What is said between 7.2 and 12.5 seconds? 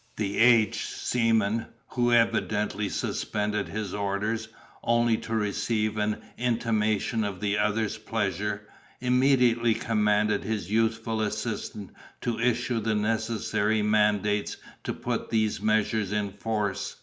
of the other's pleasure, immediately commanded his youthful assistant to